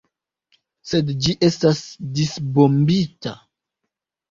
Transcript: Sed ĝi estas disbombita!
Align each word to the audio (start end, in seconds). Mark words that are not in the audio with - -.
Sed 0.91 1.11
ĝi 1.25 1.35
estas 1.49 1.83
disbombita! 2.17 3.37